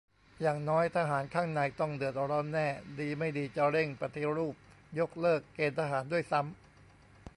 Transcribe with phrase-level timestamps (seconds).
[0.41, 2.67] อย่างน้อยทหารข้างในต้องเดือดร้อนแน่
[2.99, 4.55] ดีไม่ดี จะเร่งปฏิรูป
[4.99, 6.51] ยกเลิกเกณฑ์ทหารด้วยซ้ำ